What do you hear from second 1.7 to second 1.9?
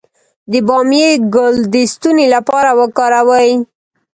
د